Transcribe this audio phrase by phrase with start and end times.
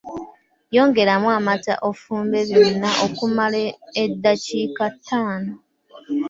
[0.75, 3.59] Yongeramu amata ofumbe byonna okumala
[4.03, 5.53] edakika ttaano.